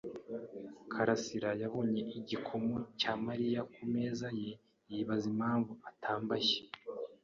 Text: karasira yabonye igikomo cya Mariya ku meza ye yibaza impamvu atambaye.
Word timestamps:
karasira 0.91 1.49
yabonye 1.61 2.01
igikomo 2.19 2.75
cya 2.99 3.13
Mariya 3.25 3.61
ku 3.73 3.81
meza 3.93 4.27
ye 4.41 4.51
yibaza 4.91 5.25
impamvu 5.33 5.71
atambaye. 5.89 6.55